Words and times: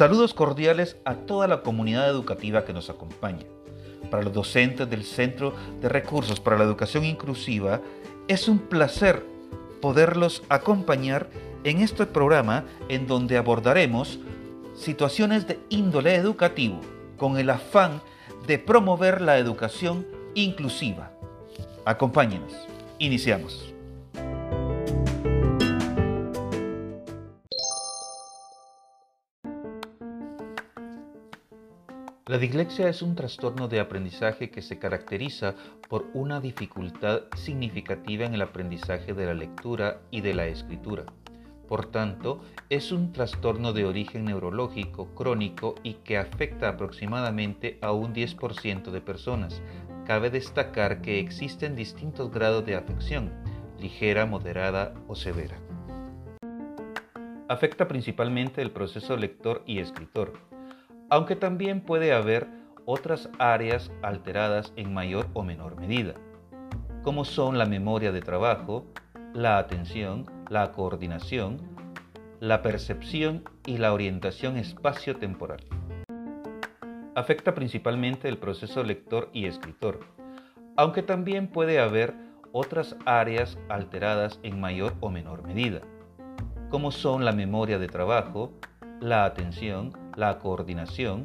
Saludos 0.00 0.32
cordiales 0.32 0.96
a 1.04 1.14
toda 1.14 1.46
la 1.46 1.60
comunidad 1.60 2.08
educativa 2.08 2.64
que 2.64 2.72
nos 2.72 2.88
acompaña. 2.88 3.44
Para 4.10 4.22
los 4.22 4.32
docentes 4.32 4.88
del 4.88 5.04
Centro 5.04 5.52
de 5.82 5.90
Recursos 5.90 6.40
para 6.40 6.56
la 6.56 6.64
Educación 6.64 7.04
Inclusiva, 7.04 7.82
es 8.26 8.48
un 8.48 8.60
placer 8.60 9.22
poderlos 9.82 10.42
acompañar 10.48 11.28
en 11.64 11.82
este 11.82 12.06
programa 12.06 12.64
en 12.88 13.06
donde 13.06 13.36
abordaremos 13.36 14.18
situaciones 14.74 15.46
de 15.46 15.58
índole 15.68 16.14
educativo 16.14 16.80
con 17.18 17.36
el 17.36 17.50
afán 17.50 18.00
de 18.46 18.58
promover 18.58 19.20
la 19.20 19.36
educación 19.36 20.06
inclusiva. 20.32 21.12
Acompáñenos. 21.84 22.54
Iniciamos. 22.98 23.74
La 32.30 32.38
dislexia 32.38 32.88
es 32.88 33.02
un 33.02 33.16
trastorno 33.16 33.66
de 33.66 33.80
aprendizaje 33.80 34.52
que 34.52 34.62
se 34.62 34.78
caracteriza 34.78 35.56
por 35.88 36.06
una 36.14 36.40
dificultad 36.40 37.22
significativa 37.34 38.24
en 38.24 38.34
el 38.34 38.42
aprendizaje 38.42 39.14
de 39.14 39.26
la 39.26 39.34
lectura 39.34 40.02
y 40.12 40.20
de 40.20 40.34
la 40.34 40.46
escritura. 40.46 41.06
Por 41.66 41.86
tanto, 41.86 42.40
es 42.68 42.92
un 42.92 43.12
trastorno 43.12 43.72
de 43.72 43.84
origen 43.84 44.26
neurológico 44.26 45.12
crónico 45.12 45.74
y 45.82 45.94
que 45.94 46.18
afecta 46.18 46.68
aproximadamente 46.68 47.80
a 47.82 47.90
un 47.90 48.14
10% 48.14 48.92
de 48.92 49.00
personas. 49.00 49.60
Cabe 50.06 50.30
destacar 50.30 51.02
que 51.02 51.18
existen 51.18 51.74
distintos 51.74 52.30
grados 52.30 52.64
de 52.64 52.76
afección, 52.76 53.32
ligera, 53.80 54.24
moderada 54.24 54.94
o 55.08 55.16
severa. 55.16 55.58
Afecta 57.48 57.88
principalmente 57.88 58.62
el 58.62 58.70
proceso 58.70 59.16
lector 59.16 59.64
y 59.66 59.80
escritor 59.80 60.59
aunque 61.10 61.36
también 61.36 61.80
puede 61.80 62.12
haber 62.12 62.48
otras 62.86 63.28
áreas 63.38 63.90
alteradas 64.02 64.72
en 64.76 64.94
mayor 64.94 65.26
o 65.34 65.42
menor 65.42 65.78
medida, 65.78 66.14
como 67.02 67.24
son 67.24 67.58
la 67.58 67.66
memoria 67.66 68.12
de 68.12 68.20
trabajo, 68.20 68.86
la 69.34 69.58
atención, 69.58 70.26
la 70.48 70.72
coordinación, 70.72 71.58
la 72.40 72.62
percepción 72.62 73.44
y 73.66 73.78
la 73.78 73.92
orientación 73.92 74.56
espacio-temporal. 74.56 75.60
Afecta 77.14 77.54
principalmente 77.54 78.28
el 78.28 78.38
proceso 78.38 78.82
lector 78.82 79.28
y 79.32 79.46
escritor, 79.46 80.00
aunque 80.76 81.02
también 81.02 81.48
puede 81.48 81.80
haber 81.80 82.14
otras 82.52 82.96
áreas 83.04 83.58
alteradas 83.68 84.40
en 84.42 84.60
mayor 84.60 84.94
o 85.00 85.10
menor 85.10 85.42
medida, 85.46 85.80
como 86.70 86.92
son 86.92 87.24
la 87.24 87.32
memoria 87.32 87.78
de 87.78 87.88
trabajo, 87.88 88.52
la 89.00 89.24
atención, 89.24 89.92
la 90.16 90.38
coordinación, 90.38 91.24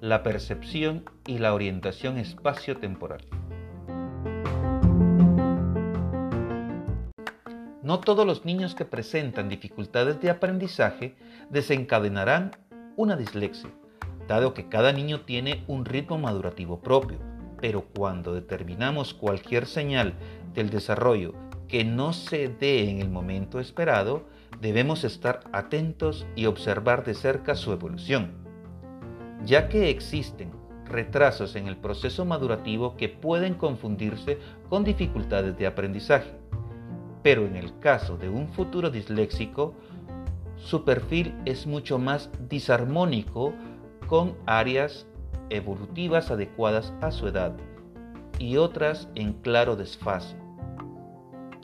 la 0.00 0.22
percepción 0.22 1.04
y 1.26 1.38
la 1.38 1.54
orientación 1.54 2.18
espacio-temporal. 2.18 3.22
No 7.82 8.00
todos 8.00 8.26
los 8.26 8.44
niños 8.44 8.74
que 8.74 8.84
presentan 8.84 9.48
dificultades 9.48 10.20
de 10.20 10.30
aprendizaje 10.30 11.16
desencadenarán 11.50 12.52
una 12.96 13.16
dislexia, 13.16 13.70
dado 14.26 14.54
que 14.54 14.68
cada 14.68 14.92
niño 14.92 15.20
tiene 15.20 15.64
un 15.66 15.84
ritmo 15.84 16.16
madurativo 16.18 16.80
propio, 16.80 17.18
pero 17.60 17.82
cuando 17.82 18.34
determinamos 18.34 19.12
cualquier 19.14 19.66
señal 19.66 20.14
del 20.54 20.70
desarrollo 20.70 21.34
que 21.68 21.84
no 21.84 22.12
se 22.12 22.48
dé 22.48 22.88
en 22.90 23.00
el 23.00 23.10
momento 23.10 23.60
esperado, 23.60 24.24
debemos 24.60 25.04
estar 25.04 25.40
atentos 25.52 26.26
y 26.36 26.46
observar 26.46 27.04
de 27.04 27.14
cerca 27.14 27.54
su 27.54 27.72
evolución, 27.72 28.32
ya 29.44 29.68
que 29.68 29.90
existen 29.90 30.52
retrasos 30.84 31.56
en 31.56 31.66
el 31.66 31.76
proceso 31.76 32.24
madurativo 32.24 32.96
que 32.96 33.08
pueden 33.08 33.54
confundirse 33.54 34.38
con 34.68 34.84
dificultades 34.84 35.56
de 35.56 35.66
aprendizaje. 35.66 36.30
Pero 37.22 37.46
en 37.46 37.56
el 37.56 37.78
caso 37.78 38.16
de 38.16 38.28
un 38.28 38.48
futuro 38.48 38.90
disléxico, 38.90 39.74
su 40.56 40.84
perfil 40.84 41.34
es 41.44 41.66
mucho 41.66 41.98
más 41.98 42.30
disarmónico 42.48 43.52
con 44.06 44.36
áreas 44.46 45.06
evolutivas 45.50 46.30
adecuadas 46.30 46.92
a 47.00 47.10
su 47.10 47.28
edad 47.28 47.56
y 48.38 48.56
otras 48.56 49.08
en 49.14 49.32
claro 49.34 49.76
desfase, 49.76 50.36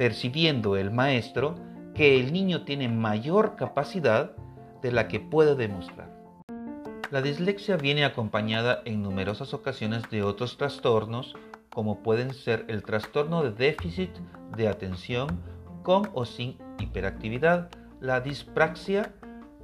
percibiendo 0.00 0.78
el 0.78 0.90
maestro 0.90 1.56
que 1.94 2.18
el 2.18 2.32
niño 2.32 2.64
tiene 2.64 2.88
mayor 2.88 3.54
capacidad 3.54 4.32
de 4.80 4.92
la 4.92 5.08
que 5.08 5.20
puede 5.20 5.56
demostrar. 5.56 6.10
La 7.10 7.20
dislexia 7.20 7.76
viene 7.76 8.06
acompañada 8.06 8.80
en 8.86 9.02
numerosas 9.02 9.52
ocasiones 9.52 10.08
de 10.08 10.22
otros 10.22 10.56
trastornos 10.56 11.34
como 11.68 12.02
pueden 12.02 12.32
ser 12.32 12.64
el 12.68 12.82
trastorno 12.82 13.42
de 13.42 13.52
déficit 13.52 14.08
de 14.56 14.68
atención 14.68 15.42
con 15.82 16.08
o 16.14 16.24
sin 16.24 16.56
hiperactividad, 16.78 17.68
la 18.00 18.22
dispraxia, 18.22 19.12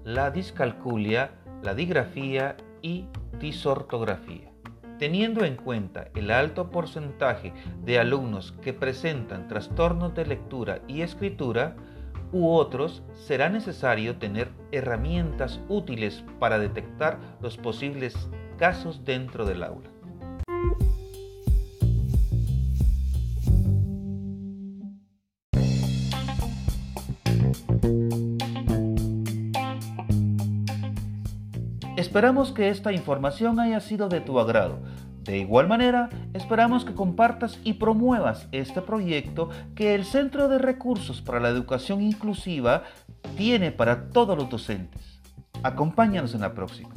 la 0.04 0.30
discalculia, 0.30 1.30
la 1.62 1.74
digrafía 1.74 2.58
y 2.82 3.06
disortografía. 3.40 4.55
Teniendo 4.98 5.44
en 5.44 5.56
cuenta 5.56 6.08
el 6.14 6.30
alto 6.30 6.70
porcentaje 6.70 7.52
de 7.84 7.98
alumnos 7.98 8.52
que 8.62 8.72
presentan 8.72 9.46
trastornos 9.46 10.14
de 10.14 10.26
lectura 10.26 10.80
y 10.88 11.02
escritura, 11.02 11.76
u 12.32 12.48
otros, 12.48 13.02
será 13.14 13.48
necesario 13.48 14.16
tener 14.16 14.48
herramientas 14.72 15.60
útiles 15.68 16.24
para 16.38 16.58
detectar 16.58 17.18
los 17.40 17.56
posibles 17.56 18.28
casos 18.58 19.04
dentro 19.04 19.44
del 19.44 19.62
aula. 19.62 19.95
Esperamos 31.96 32.52
que 32.52 32.68
esta 32.68 32.92
información 32.92 33.58
haya 33.58 33.80
sido 33.80 34.10
de 34.10 34.20
tu 34.20 34.38
agrado. 34.38 34.80
De 35.24 35.38
igual 35.38 35.66
manera, 35.66 36.10
esperamos 36.34 36.84
que 36.84 36.94
compartas 36.94 37.58
y 37.64 37.72
promuevas 37.72 38.48
este 38.52 38.82
proyecto 38.82 39.48
que 39.74 39.94
el 39.94 40.04
Centro 40.04 40.48
de 40.48 40.58
Recursos 40.58 41.22
para 41.22 41.40
la 41.40 41.48
Educación 41.48 42.02
Inclusiva 42.02 42.82
tiene 43.36 43.72
para 43.72 44.10
todos 44.10 44.36
los 44.36 44.50
docentes. 44.50 45.22
Acompáñanos 45.62 46.34
en 46.34 46.42
la 46.42 46.52
próxima. 46.52 46.94